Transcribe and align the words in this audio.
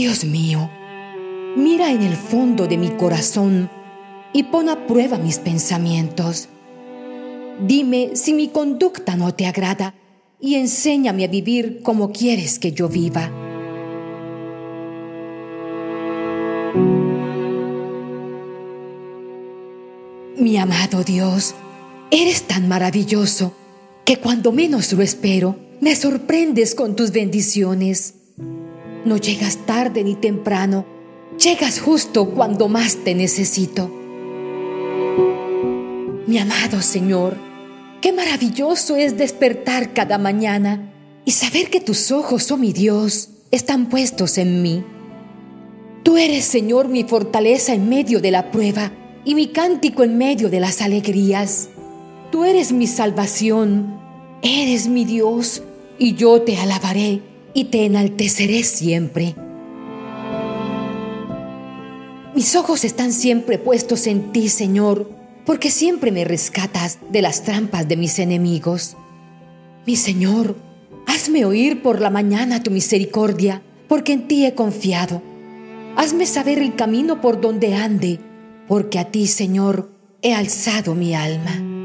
Dios 0.00 0.24
mío, 0.24 0.70
mira 1.56 1.90
en 1.90 2.00
el 2.00 2.16
fondo 2.16 2.66
de 2.66 2.78
mi 2.78 2.88
corazón 2.88 3.68
y 4.32 4.44
pon 4.44 4.70
a 4.70 4.86
prueba 4.86 5.18
mis 5.18 5.38
pensamientos. 5.38 6.48
Dime 7.68 8.12
si 8.16 8.32
mi 8.32 8.48
conducta 8.48 9.14
no 9.16 9.34
te 9.34 9.44
agrada 9.44 9.94
y 10.40 10.54
enséñame 10.54 11.24
a 11.24 11.28
vivir 11.28 11.82
como 11.82 12.12
quieres 12.12 12.58
que 12.58 12.72
yo 12.72 12.88
viva. 12.88 13.30
Mi 20.38 20.56
amado 20.56 21.04
Dios, 21.04 21.54
eres 22.10 22.44
tan 22.44 22.68
maravilloso 22.68 23.52
que 24.06 24.16
cuando 24.16 24.50
menos 24.50 24.94
lo 24.94 25.02
espero, 25.02 25.56
me 25.82 25.94
sorprendes 25.94 26.74
con 26.74 26.96
tus 26.96 27.10
bendiciones. 27.10 28.14
No 29.04 29.16
llegas 29.16 29.56
tarde 29.64 30.04
ni 30.04 30.14
temprano, 30.14 30.84
llegas 31.42 31.80
justo 31.80 32.30
cuando 32.30 32.68
más 32.68 32.96
te 32.96 33.14
necesito. 33.14 33.90
Mi 36.26 36.38
amado 36.38 36.82
Señor, 36.82 37.38
qué 38.02 38.12
maravilloso 38.12 38.96
es 38.96 39.16
despertar 39.16 39.94
cada 39.94 40.18
mañana 40.18 40.92
y 41.24 41.30
saber 41.30 41.70
que 41.70 41.80
tus 41.80 42.12
ojos, 42.12 42.50
oh 42.50 42.58
mi 42.58 42.74
Dios, 42.74 43.30
están 43.50 43.86
puestos 43.86 44.36
en 44.36 44.60
mí. 44.60 44.84
Tú 46.02 46.18
eres, 46.18 46.44
Señor, 46.44 46.88
mi 46.88 47.04
fortaleza 47.04 47.72
en 47.72 47.88
medio 47.88 48.20
de 48.20 48.30
la 48.30 48.50
prueba 48.50 48.92
y 49.24 49.34
mi 49.34 49.48
cántico 49.48 50.02
en 50.04 50.18
medio 50.18 50.50
de 50.50 50.60
las 50.60 50.82
alegrías. 50.82 51.70
Tú 52.30 52.44
eres 52.44 52.70
mi 52.70 52.86
salvación, 52.86 53.98
eres 54.42 54.88
mi 54.88 55.06
Dios, 55.06 55.62
y 55.98 56.14
yo 56.14 56.42
te 56.42 56.56
alabaré 56.58 57.29
y 57.54 57.64
te 57.64 57.84
enalteceré 57.84 58.62
siempre. 58.62 59.34
Mis 62.34 62.54
ojos 62.56 62.84
están 62.84 63.12
siempre 63.12 63.58
puestos 63.58 64.06
en 64.06 64.32
ti, 64.32 64.48
Señor, 64.48 65.10
porque 65.44 65.70
siempre 65.70 66.12
me 66.12 66.24
rescatas 66.24 66.98
de 67.10 67.22
las 67.22 67.42
trampas 67.42 67.88
de 67.88 67.96
mis 67.96 68.18
enemigos. 68.18 68.96
Mi 69.86 69.96
Señor, 69.96 70.56
hazme 71.06 71.44
oír 71.44 71.82
por 71.82 72.00
la 72.00 72.10
mañana 72.10 72.62
tu 72.62 72.70
misericordia, 72.70 73.62
porque 73.88 74.12
en 74.12 74.28
ti 74.28 74.46
he 74.46 74.54
confiado. 74.54 75.22
Hazme 75.96 76.26
saber 76.26 76.60
el 76.60 76.76
camino 76.76 77.20
por 77.20 77.40
donde 77.40 77.74
ande 77.74 78.20
porque 78.70 79.00
a 79.00 79.04
ti, 79.06 79.26
Señor, 79.26 79.90
he 80.22 80.32
alzado 80.32 80.94
mi 80.94 81.12
alma. 81.12 81.79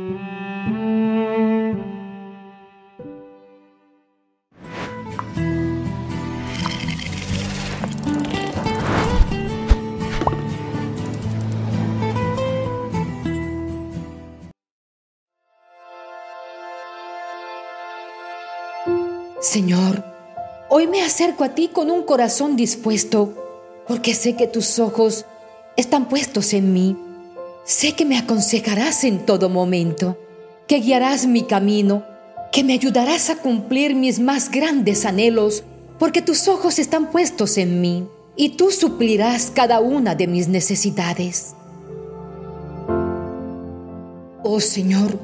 Señor, 19.55 20.03
hoy 20.67 20.85
me 20.85 21.01
acerco 21.01 21.45
a 21.45 21.55
ti 21.55 21.69
con 21.69 21.89
un 21.89 22.03
corazón 22.03 22.57
dispuesto, 22.57 23.81
porque 23.87 24.13
sé 24.13 24.35
que 24.35 24.47
tus 24.47 24.79
ojos 24.79 25.23
están 25.77 26.09
puestos 26.09 26.51
en 26.51 26.73
mí. 26.73 26.97
Sé 27.63 27.93
que 27.93 28.03
me 28.03 28.17
aconsejarás 28.17 29.05
en 29.05 29.25
todo 29.25 29.47
momento, 29.47 30.17
que 30.67 30.81
guiarás 30.81 31.25
mi 31.25 31.43
camino, 31.43 32.03
que 32.51 32.65
me 32.65 32.73
ayudarás 32.73 33.29
a 33.29 33.37
cumplir 33.37 33.95
mis 33.95 34.19
más 34.19 34.51
grandes 34.51 35.05
anhelos, 35.05 35.63
porque 35.99 36.21
tus 36.21 36.49
ojos 36.49 36.77
están 36.77 37.09
puestos 37.09 37.57
en 37.57 37.79
mí 37.79 38.09
y 38.35 38.57
tú 38.57 38.71
suplirás 38.71 39.53
cada 39.55 39.79
una 39.79 40.15
de 40.15 40.27
mis 40.27 40.49
necesidades. 40.49 41.55
Oh 44.43 44.59
Señor, 44.59 45.17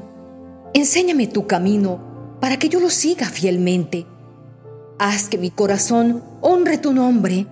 enséñame 0.74 1.28
tu 1.28 1.48
camino 1.48 2.00
para 2.40 2.58
que 2.58 2.70
yo 2.70 2.80
lo 2.80 2.90
siga 2.90 3.26
fielmente. 3.26 4.06
Haz 5.04 5.30
que 5.30 5.40
mi 5.40 5.50
corazón 5.50 6.22
honre 6.42 6.78
tu 6.78 6.94
nombre, 6.94 7.48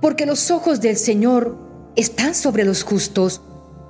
porque 0.00 0.26
los 0.26 0.50
ojos 0.50 0.80
del 0.80 0.96
Señor 0.96 1.56
están 1.94 2.34
sobre 2.34 2.64
los 2.64 2.82
justos 2.82 3.40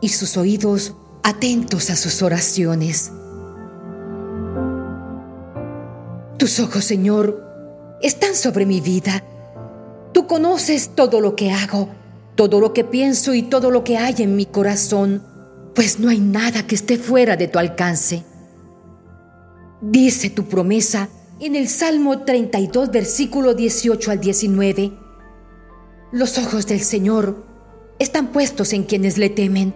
y 0.03 0.11
sus 0.11 0.37
oídos 0.37 0.95
atentos 1.23 1.89
a 1.89 1.97
sus 1.97 2.21
oraciones. 2.21 3.11
Tus 6.37 6.61
ojos, 6.61 6.85
Señor, 6.85 7.43
están 8.03 8.35
sobre 8.35 8.67
mi 8.67 8.83
vida. 8.83 9.25
Tú 10.13 10.27
conoces 10.27 10.91
todo 10.95 11.23
lo 11.23 11.35
que 11.35 11.51
hago, 11.51 11.89
todo 12.35 12.61
lo 12.61 12.75
que 12.75 12.85
pienso 12.85 13.33
y 13.33 13.41
todo 13.41 13.71
lo 13.71 13.85
que 13.85 13.97
hay 13.97 14.17
en 14.19 14.37
mi 14.37 14.45
corazón, 14.45 15.23
pues 15.75 15.99
no 15.99 16.11
hay 16.11 16.21
nada 16.21 16.67
que 16.67 16.75
esté 16.75 16.99
fuera 16.99 17.39
de 17.39 17.49
tu 17.49 17.59
alcance. 17.59 18.23
Dice 19.81 20.29
tu 20.29 20.45
promesa 20.45 21.09
en 21.43 21.57
el 21.57 21.69
Salmo 21.69 22.21
32, 22.21 22.93
versículo 22.93 23.55
18 23.55 24.13
al 24.13 24.21
19. 24.21 24.93
Los 26.13 26.39
ojos 26.39 26.69
del 26.69 26.81
Señor 26.81 27.45
están 27.99 28.29
puestos 28.29 28.73
en 28.73 28.85
quienes 28.85 29.19
le 29.19 29.29
temen, 29.29 29.75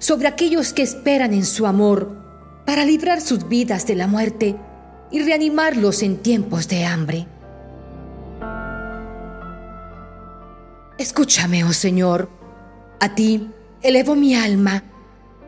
sobre 0.00 0.26
aquellos 0.26 0.72
que 0.72 0.82
esperan 0.82 1.32
en 1.32 1.44
su 1.44 1.66
amor, 1.66 2.16
para 2.66 2.84
librar 2.84 3.20
sus 3.20 3.48
vidas 3.48 3.86
de 3.86 3.94
la 3.94 4.08
muerte 4.08 4.56
y 5.12 5.22
reanimarlos 5.22 6.02
en 6.02 6.16
tiempos 6.16 6.66
de 6.66 6.84
hambre. 6.84 7.28
Escúchame, 10.98 11.62
oh 11.62 11.72
Señor, 11.72 12.28
a 12.98 13.14
ti 13.14 13.50
elevo 13.82 14.16
mi 14.16 14.34
alma. 14.34 14.82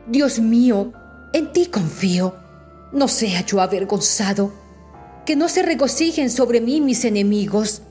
Dios 0.07 0.39
mío, 0.39 0.93
en 1.33 1.53
ti 1.53 1.67
confío. 1.67 2.37
No 2.93 3.09
sea 3.09 3.45
yo 3.45 3.61
avergonzado, 3.61 4.66
que 5.27 5.37
no 5.37 5.49
se 5.51 5.63
regocijen 5.63 6.31
sobre 6.31 6.63
mí 6.63 6.81
mis 6.81 7.05
enemigos. 7.05 7.83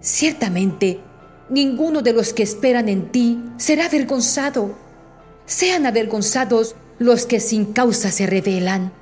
Ciertamente, 0.00 1.00
ninguno 1.48 2.02
de 2.02 2.12
los 2.12 2.32
que 2.32 2.44
esperan 2.44 2.88
en 2.88 3.10
ti 3.10 3.42
será 3.56 3.86
avergonzado. 3.86 4.76
Sean 5.46 5.86
avergonzados 5.86 6.76
los 7.00 7.26
que 7.26 7.40
sin 7.40 7.72
causa 7.72 8.12
se 8.12 8.26
rebelan. 8.26 8.92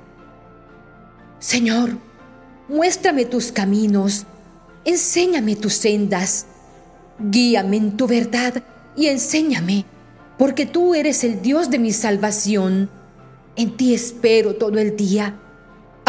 Señor, 1.39 1.97
muéstrame 2.67 3.25
tus 3.25 3.51
caminos, 3.51 4.25
enséñame 4.85 5.55
tus 5.55 5.73
sendas, 5.73 6.45
guíame 7.19 7.77
en 7.77 7.97
tu 7.97 8.07
verdad 8.07 8.63
y 8.95 9.07
enséñame, 9.07 9.85
porque 10.37 10.65
tú 10.65 10.95
eres 10.95 11.23
el 11.23 11.41
Dios 11.41 11.69
de 11.69 11.79
mi 11.79 11.91
salvación. 11.91 12.89
En 13.55 13.75
ti 13.75 13.93
espero 13.93 14.55
todo 14.55 14.79
el 14.79 14.95
día. 14.95 15.35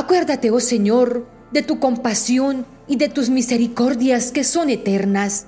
Acuérdate, 0.03 0.51
oh 0.51 0.59
Señor, 0.59 1.29
de 1.53 1.63
tu 1.63 1.79
compasión 1.79 2.67
y 2.89 2.97
de 2.97 3.09
tus 3.09 3.31
misericordias 3.31 4.33
que 4.33 4.43
son 4.43 4.69
eternas. 4.69 5.47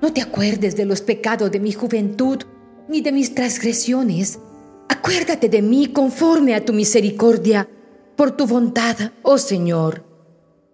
No 0.00 0.12
te 0.12 0.20
acuerdes 0.22 0.76
de 0.76 0.84
los 0.84 1.00
pecados 1.00 1.50
de 1.50 1.58
mi 1.58 1.72
juventud, 1.72 2.38
ni 2.88 3.00
de 3.00 3.10
mis 3.10 3.34
transgresiones. 3.34 4.38
Acuérdate 4.88 5.48
de 5.48 5.60
mí 5.60 5.88
conforme 5.88 6.54
a 6.54 6.64
tu 6.64 6.72
misericordia, 6.72 7.68
por 8.14 8.30
tu 8.30 8.46
bondad, 8.46 9.10
oh 9.22 9.38
Señor. 9.38 10.04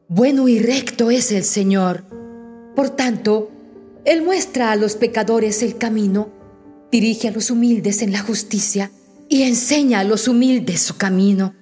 Bueno 0.09 0.47
y 0.47 0.59
recto 0.59 1.11
es 1.11 1.33
el 1.33 1.45
Señor. 1.45 2.05
Por 2.77 2.91
tanto, 2.91 3.51
Él 4.05 4.21
muestra 4.21 4.73
a 4.73 4.77
los 4.77 4.97
pecadores 4.97 5.63
el 5.63 5.79
camino, 5.79 6.29
dirige 6.93 7.29
a 7.29 7.33
los 7.33 7.51
humildes 7.51 8.03
en 8.03 8.13
la 8.13 8.21
justicia 8.21 8.91
y 9.31 9.45
enseña 9.45 10.01
a 10.01 10.05
los 10.05 10.29
humildes 10.29 10.83
su 10.83 10.99
camino. 10.99 11.55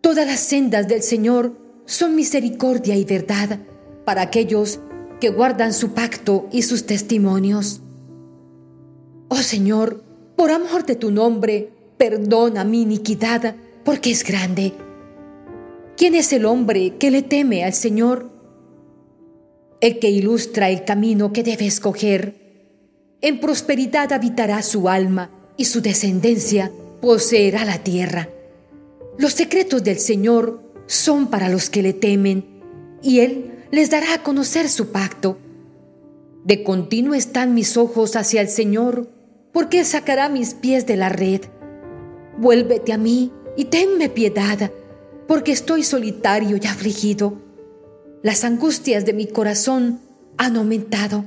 Todas 0.00 0.26
las 0.26 0.40
sendas 0.40 0.88
del 0.88 1.02
Señor 1.02 1.56
son 1.86 2.14
misericordia 2.14 2.96
y 2.96 3.04
verdad 3.04 3.60
para 4.04 4.22
aquellos 4.22 4.80
que 5.20 5.30
guardan 5.30 5.72
su 5.72 5.92
pacto 5.92 6.48
y 6.52 6.62
sus 6.62 6.86
testimonios. 6.86 7.80
Oh 9.28 9.42
Señor, 9.42 10.04
por 10.36 10.50
amor 10.50 10.84
de 10.86 10.96
tu 10.96 11.10
nombre, 11.10 11.70
perdona 11.96 12.64
mi 12.64 12.82
iniquidad, 12.82 13.56
porque 13.84 14.10
es 14.10 14.24
grande. 14.24 14.74
¿Quién 15.96 16.14
es 16.14 16.32
el 16.32 16.44
hombre 16.44 16.96
que 16.98 17.10
le 17.10 17.22
teme 17.22 17.64
al 17.64 17.72
Señor? 17.72 18.30
El 19.80 19.98
que 19.98 20.10
ilustra 20.10 20.70
el 20.70 20.84
camino 20.84 21.32
que 21.32 21.42
debe 21.42 21.66
escoger. 21.66 22.34
En 23.22 23.40
prosperidad 23.40 24.12
habitará 24.12 24.62
su 24.62 24.88
alma 24.88 25.30
y 25.56 25.64
su 25.64 25.80
descendencia 25.80 26.70
poseerá 27.00 27.64
la 27.64 27.78
tierra. 27.78 28.28
Los 29.18 29.32
secretos 29.32 29.82
del 29.82 29.98
Señor 29.98 30.62
son 30.86 31.28
para 31.28 31.48
los 31.48 31.70
que 31.70 31.82
le 31.82 31.94
temen, 31.94 32.44
y 33.02 33.20
Él 33.20 33.52
les 33.70 33.90
dará 33.90 34.14
a 34.14 34.22
conocer 34.22 34.68
su 34.68 34.92
pacto. 34.92 35.38
De 36.44 36.62
continuo 36.62 37.14
están 37.14 37.54
mis 37.54 37.76
ojos 37.76 38.14
hacia 38.14 38.40
el 38.40 38.48
Señor, 38.48 39.08
porque 39.52 39.80
Él 39.80 39.86
sacará 39.86 40.28
mis 40.28 40.54
pies 40.54 40.86
de 40.86 40.96
la 40.96 41.08
red. 41.08 41.40
Vuélvete 42.38 42.92
a 42.92 42.98
mí 42.98 43.32
y 43.56 43.64
tenme 43.64 44.10
piedad, 44.10 44.70
porque 45.26 45.52
estoy 45.52 45.82
solitario 45.82 46.58
y 46.62 46.66
afligido. 46.66 47.40
Las 48.22 48.44
angustias 48.44 49.06
de 49.06 49.14
mi 49.14 49.26
corazón 49.26 50.00
han 50.36 50.56
aumentado. 50.56 51.24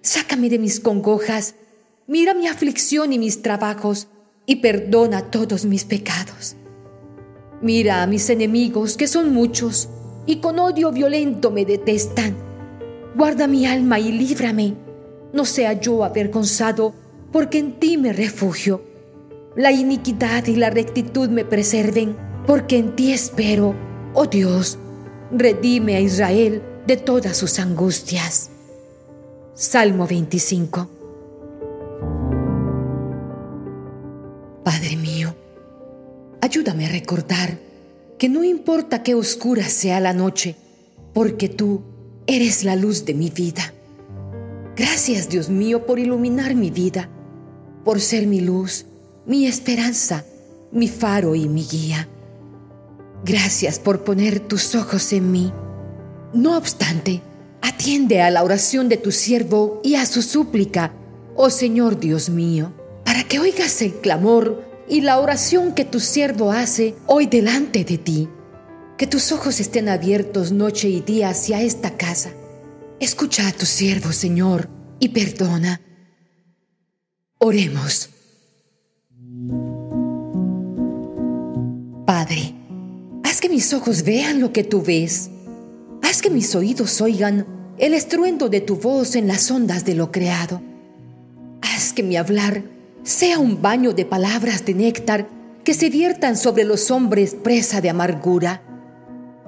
sácame 0.00 0.48
de 0.48 0.58
mis 0.58 0.80
congojas, 0.80 1.54
mira 2.06 2.34
mi 2.34 2.46
aflicción 2.46 3.12
y 3.12 3.18
mis 3.18 3.42
trabajos, 3.42 4.08
y 4.46 4.56
perdona 4.56 5.30
todos 5.30 5.64
mis 5.66 5.84
pecados. 5.84 6.56
Mira 7.60 8.02
a 8.02 8.06
mis 8.06 8.30
enemigos, 8.30 8.96
que 8.96 9.08
son 9.08 9.32
muchos, 9.32 9.88
y 10.26 10.36
con 10.36 10.58
odio 10.58 10.92
violento 10.92 11.50
me 11.50 11.64
detestan. 11.64 12.36
Guarda 13.16 13.46
mi 13.46 13.66
alma 13.66 13.98
y 13.98 14.12
líbrame, 14.12 14.74
no 15.32 15.44
sea 15.44 15.72
yo 15.72 16.04
avergonzado, 16.04 16.94
porque 17.32 17.58
en 17.58 17.78
ti 17.80 17.96
me 17.96 18.12
refugio. 18.12 18.82
La 19.56 19.72
iniquidad 19.72 20.46
y 20.46 20.56
la 20.56 20.70
rectitud 20.70 21.28
me 21.28 21.44
preserven, 21.44 22.16
porque 22.46 22.78
en 22.78 22.94
ti 22.94 23.12
espero, 23.12 23.74
oh 24.14 24.26
Dios. 24.26 24.78
Redime 25.32 25.96
a 25.96 26.00
Israel 26.00 26.62
de 26.86 26.96
todas 26.96 27.36
sus 27.36 27.58
angustias. 27.58 28.50
Salmo 29.54 30.06
25 30.06 30.97
ayúdame 36.48 36.86
a 36.86 36.88
recordar 36.88 37.58
que 38.18 38.30
no 38.30 38.42
importa 38.42 39.02
qué 39.02 39.14
oscura 39.14 39.68
sea 39.68 40.00
la 40.00 40.14
noche, 40.14 40.56
porque 41.12 41.50
tú 41.50 41.82
eres 42.26 42.64
la 42.64 42.74
luz 42.74 43.04
de 43.04 43.12
mi 43.12 43.28
vida. 43.28 43.74
Gracias, 44.74 45.28
Dios 45.28 45.50
mío, 45.50 45.84
por 45.84 45.98
iluminar 45.98 46.54
mi 46.54 46.70
vida, 46.70 47.10
por 47.84 48.00
ser 48.00 48.26
mi 48.26 48.40
luz, 48.40 48.86
mi 49.26 49.46
esperanza, 49.46 50.24
mi 50.72 50.88
faro 50.88 51.34
y 51.34 51.50
mi 51.50 51.64
guía. 51.64 52.08
Gracias 53.26 53.78
por 53.78 54.02
poner 54.02 54.40
tus 54.40 54.74
ojos 54.74 55.12
en 55.12 55.30
mí. 55.30 55.52
No 56.32 56.56
obstante, 56.56 57.20
atiende 57.60 58.22
a 58.22 58.30
la 58.30 58.42
oración 58.42 58.88
de 58.88 58.96
tu 58.96 59.12
siervo 59.12 59.82
y 59.84 59.96
a 59.96 60.06
su 60.06 60.22
súplica, 60.22 60.94
oh 61.36 61.50
Señor 61.50 62.00
Dios 62.00 62.30
mío, 62.30 62.72
para 63.04 63.24
que 63.24 63.38
oigas 63.38 63.82
el 63.82 63.96
clamor 63.96 64.67
y 64.88 65.02
la 65.02 65.18
oración 65.20 65.74
que 65.74 65.84
tu 65.84 66.00
siervo 66.00 66.50
hace 66.50 66.94
hoy 67.06 67.26
delante 67.26 67.84
de 67.84 67.98
ti. 67.98 68.28
Que 68.96 69.06
tus 69.06 69.30
ojos 69.32 69.60
estén 69.60 69.88
abiertos 69.88 70.50
noche 70.50 70.88
y 70.88 71.00
día 71.00 71.28
hacia 71.28 71.62
esta 71.62 71.96
casa. 71.96 72.30
Escucha 72.98 73.46
a 73.46 73.52
tu 73.52 73.64
siervo, 73.64 74.12
Señor, 74.12 74.68
y 74.98 75.10
perdona. 75.10 75.80
Oremos. 77.38 78.10
Padre, 82.04 82.54
haz 83.22 83.40
que 83.40 83.48
mis 83.48 83.72
ojos 83.72 84.02
vean 84.02 84.40
lo 84.40 84.52
que 84.52 84.64
tú 84.64 84.82
ves. 84.82 85.30
Haz 86.02 86.22
que 86.22 86.30
mis 86.30 86.54
oídos 86.56 87.00
oigan 87.00 87.46
el 87.78 87.94
estruendo 87.94 88.48
de 88.48 88.60
tu 88.60 88.76
voz 88.76 89.14
en 89.14 89.28
las 89.28 89.50
ondas 89.50 89.84
de 89.84 89.94
lo 89.94 90.10
creado. 90.10 90.60
Haz 91.60 91.92
que 91.92 92.02
mi 92.02 92.16
hablar 92.16 92.77
sea 93.08 93.38
un 93.38 93.62
baño 93.62 93.94
de 93.94 94.04
palabras 94.04 94.66
de 94.66 94.74
néctar 94.74 95.28
que 95.64 95.72
se 95.72 95.88
viertan 95.88 96.36
sobre 96.36 96.64
los 96.64 96.90
hombres 96.90 97.34
presa 97.34 97.80
de 97.80 97.88
amargura. 97.88 98.60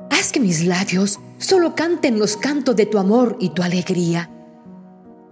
Haz 0.09 0.33
que 0.33 0.41
mis 0.41 0.65
labios 0.65 1.21
solo 1.37 1.75
canten 1.75 2.19
los 2.19 2.39
cantos 2.39 2.75
de 2.75 2.87
tu 2.87 2.97
amor 2.97 3.37
y 3.39 3.51
tu 3.51 3.63
alegría. 3.63 4.31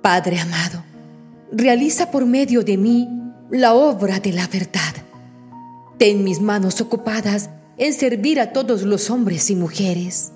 Padre 0.02 0.40
amado, 0.40 0.84
realiza 1.50 2.10
por 2.10 2.26
medio 2.26 2.62
de 2.62 2.76
mí 2.76 3.08
la 3.50 3.72
obra 3.72 4.20
de 4.20 4.32
la 4.32 4.46
verdad. 4.46 4.94
Ten 5.96 6.22
mis 6.22 6.38
manos 6.38 6.82
ocupadas 6.82 7.48
en 7.78 7.94
servir 7.94 8.40
a 8.40 8.52
todos 8.52 8.82
los 8.82 9.08
hombres 9.08 9.48
y 9.48 9.54
mujeres. 9.54 10.32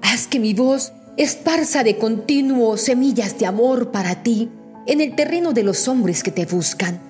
Haz 0.00 0.26
que 0.26 0.40
mi 0.40 0.54
voz 0.54 0.94
esparza 1.18 1.84
de 1.84 1.98
continuo 1.98 2.78
semillas 2.78 3.38
de 3.38 3.44
amor 3.44 3.90
para 3.90 4.22
ti 4.22 4.48
en 4.86 5.00
el 5.00 5.14
terreno 5.14 5.52
de 5.52 5.62
los 5.62 5.88
hombres 5.88 6.22
que 6.22 6.30
te 6.30 6.46
buscan. 6.46 7.00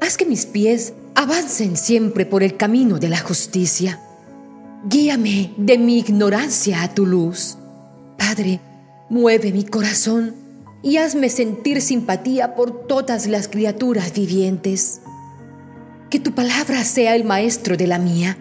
Haz 0.00 0.16
que 0.16 0.26
mis 0.26 0.46
pies 0.46 0.92
avancen 1.14 1.76
siempre 1.76 2.26
por 2.26 2.42
el 2.42 2.56
camino 2.56 2.98
de 2.98 3.08
la 3.08 3.18
justicia. 3.18 4.00
Guíame 4.88 5.52
de 5.56 5.78
mi 5.78 5.98
ignorancia 5.98 6.82
a 6.82 6.94
tu 6.94 7.06
luz. 7.06 7.56
Padre, 8.18 8.60
mueve 9.08 9.52
mi 9.52 9.64
corazón 9.64 10.34
y 10.82 10.98
hazme 10.98 11.30
sentir 11.30 11.80
simpatía 11.80 12.54
por 12.54 12.86
todas 12.86 13.26
las 13.26 13.48
criaturas 13.48 14.12
vivientes. 14.12 15.00
Que 16.10 16.20
tu 16.20 16.34
palabra 16.34 16.84
sea 16.84 17.16
el 17.16 17.24
maestro 17.24 17.76
de 17.76 17.86
la 17.86 17.98
mía. 17.98 18.36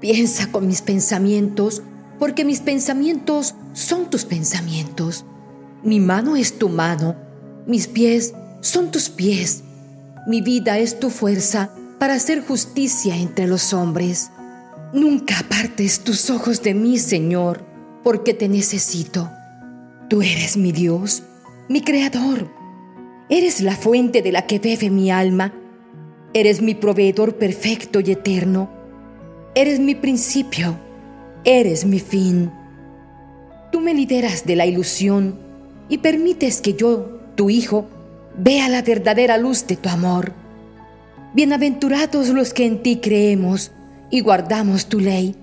Piensa 0.00 0.50
con 0.50 0.66
mis 0.66 0.80
pensamientos, 0.80 1.82
porque 2.18 2.44
mis 2.44 2.60
pensamientos 2.60 3.54
son 3.74 4.08
tus 4.08 4.24
pensamientos. 4.24 5.26
Mi 5.82 6.00
mano 6.00 6.36
es 6.36 6.58
tu 6.58 6.68
mano 6.68 7.29
mis 7.66 7.86
pies 7.86 8.34
son 8.60 8.90
tus 8.90 9.08
pies. 9.08 9.62
Mi 10.26 10.40
vida 10.40 10.78
es 10.78 11.00
tu 11.00 11.10
fuerza 11.10 11.70
para 11.98 12.14
hacer 12.14 12.44
justicia 12.44 13.16
entre 13.16 13.46
los 13.46 13.72
hombres. 13.72 14.30
Nunca 14.92 15.38
apartes 15.38 16.00
tus 16.00 16.30
ojos 16.30 16.62
de 16.62 16.74
mí, 16.74 16.98
Señor, 16.98 17.64
porque 18.02 18.34
te 18.34 18.48
necesito. 18.48 19.30
Tú 20.08 20.22
eres 20.22 20.56
mi 20.56 20.72
Dios, 20.72 21.22
mi 21.68 21.82
Creador. 21.82 22.50
Eres 23.28 23.60
la 23.60 23.76
fuente 23.76 24.22
de 24.22 24.32
la 24.32 24.46
que 24.46 24.58
bebe 24.58 24.90
mi 24.90 25.10
alma. 25.10 25.52
Eres 26.34 26.60
mi 26.60 26.74
proveedor 26.74 27.36
perfecto 27.36 28.00
y 28.00 28.10
eterno. 28.10 28.70
Eres 29.54 29.78
mi 29.78 29.94
principio. 29.94 30.76
Eres 31.44 31.84
mi 31.84 32.00
fin. 32.00 32.50
Tú 33.70 33.80
me 33.80 33.94
liberas 33.94 34.44
de 34.44 34.56
la 34.56 34.66
ilusión 34.66 35.38
y 35.88 35.98
permites 35.98 36.60
que 36.60 36.74
yo 36.74 37.19
tu 37.40 37.48
Hijo, 37.48 37.86
vea 38.36 38.68
la 38.68 38.82
verdadera 38.82 39.38
luz 39.38 39.66
de 39.66 39.76
tu 39.76 39.88
amor. 39.88 40.34
Bienaventurados 41.32 42.28
los 42.28 42.52
que 42.52 42.66
en 42.66 42.82
ti 42.82 43.00
creemos 43.00 43.72
y 44.10 44.20
guardamos 44.20 44.90
tu 44.90 45.00
ley, 45.00 45.34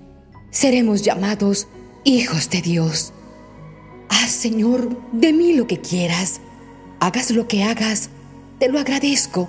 seremos 0.52 1.02
llamados 1.02 1.66
hijos 2.04 2.50
de 2.50 2.62
Dios. 2.62 3.12
Haz, 4.08 4.30
Señor, 4.30 4.96
de 5.10 5.32
mí 5.32 5.54
lo 5.54 5.66
que 5.66 5.80
quieras. 5.80 6.40
Hagas 7.00 7.32
lo 7.32 7.48
que 7.48 7.64
hagas, 7.64 8.10
te 8.60 8.68
lo 8.68 8.78
agradezco. 8.78 9.48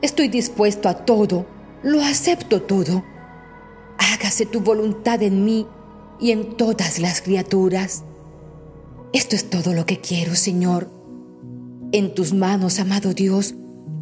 Estoy 0.00 0.26
dispuesto 0.26 0.88
a 0.88 1.04
todo, 1.04 1.46
lo 1.84 2.02
acepto 2.02 2.62
todo. 2.62 3.04
Hágase 3.98 4.46
tu 4.46 4.62
voluntad 4.62 5.22
en 5.22 5.44
mí 5.44 5.68
y 6.18 6.32
en 6.32 6.56
todas 6.56 6.98
las 6.98 7.22
criaturas. 7.22 8.02
Esto 9.12 9.36
es 9.36 9.48
todo 9.48 9.74
lo 9.74 9.86
que 9.86 10.00
quiero, 10.00 10.34
Señor 10.34 11.01
en 11.92 12.14
tus 12.14 12.32
manos, 12.32 12.80
amado 12.80 13.12
Dios, 13.12 13.54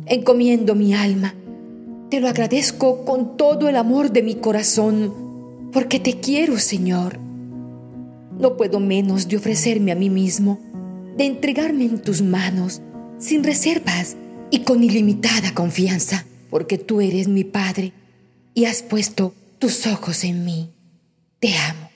encomiendo 0.07 0.75
mi 0.75 0.95
alma. 0.95 1.35
Te 2.09 2.21
lo 2.21 2.29
agradezco 2.29 3.05
con 3.05 3.37
todo 3.37 3.69
el 3.69 3.77
amor 3.77 4.13
de 4.13 4.23
mi 4.23 4.37
corazón, 4.37 5.13
porque 5.73 6.01
te 6.01 6.21
quiero, 6.21 6.59
Señor. 6.59 7.19
No 8.39 8.57
puedo 8.57 8.81
menos 8.81 9.29
de 9.29 9.37
ofrecerme 9.37 9.93
a 9.93 9.97
mí 9.97 10.09
mismo, 10.09 10.59
de 11.17 11.27
entregarme 11.27 11.85
en 11.85 12.01
tus 12.01 12.23
manos, 12.23 12.81
sin 13.19 13.45
reservas 13.45 14.17
y 14.51 14.61
con 14.61 14.83
ilimitada 14.83 15.53
confianza, 15.55 16.25
porque 16.49 16.79
tú 16.79 17.01
eres 17.01 17.29
mi 17.29 17.45
Padre 17.45 17.93
y 18.55 18.65
has 18.65 18.83
puesto 18.83 19.35
tus 19.59 19.87
ojos 19.87 20.25
en 20.25 20.45
mí. 20.45 20.71
Te 21.39 21.57
amo. 21.57 21.90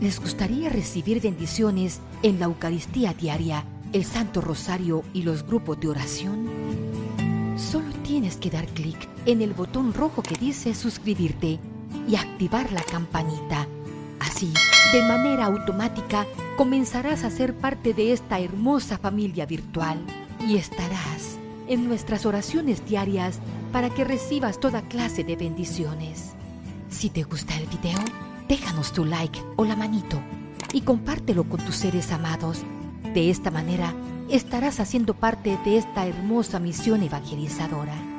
¿Les 0.00 0.20
gustaría 0.20 0.68
recibir 0.68 1.20
bendiciones 1.20 2.00
en 2.22 2.38
la 2.38 2.46
Eucaristía 2.46 3.14
diaria, 3.14 3.64
el 3.92 4.04
Santo 4.04 4.40
Rosario 4.40 5.02
y 5.12 5.22
los 5.22 5.44
grupos 5.46 5.80
de 5.80 5.88
oración? 5.88 6.48
Solo 7.56 7.86
tienes 8.02 8.36
que 8.36 8.50
dar 8.50 8.66
clic 8.66 9.08
en 9.26 9.42
el 9.42 9.54
botón 9.54 9.92
rojo 9.92 10.22
que 10.22 10.34
dice 10.34 10.74
suscribirte 10.74 11.58
y 12.08 12.16
activar 12.16 12.72
la 12.72 12.82
campanita. 12.82 13.66
Así, 14.20 14.52
de 14.92 15.02
manera 15.02 15.46
automática, 15.46 16.26
comenzarás 16.56 17.24
a 17.24 17.30
ser 17.30 17.54
parte 17.54 17.94
de 17.94 18.12
esta 18.12 18.40
hermosa 18.40 18.98
familia 18.98 19.46
virtual 19.46 20.04
y 20.40 20.56
estarás 20.56 21.38
en 21.68 21.88
nuestras 21.88 22.26
oraciones 22.26 22.84
diarias 22.86 23.40
para 23.72 23.90
que 23.90 24.04
recibas 24.04 24.60
toda 24.60 24.82
clase 24.82 25.24
de 25.24 25.36
bendiciones. 25.36 26.32
Si 26.90 27.10
te 27.10 27.22
gusta 27.22 27.56
el 27.56 27.66
video, 27.66 27.98
déjanos 28.48 28.92
tu 28.92 29.04
like 29.04 29.40
o 29.56 29.64
la 29.64 29.76
manito 29.76 30.20
y 30.72 30.82
compártelo 30.82 31.44
con 31.44 31.60
tus 31.60 31.76
seres 31.76 32.12
amados. 32.12 32.62
De 33.14 33.30
esta 33.30 33.50
manera 33.50 33.94
estarás 34.30 34.80
haciendo 34.80 35.14
parte 35.14 35.58
de 35.64 35.78
esta 35.78 36.06
hermosa 36.06 36.58
misión 36.58 37.02
evangelizadora. 37.02 38.13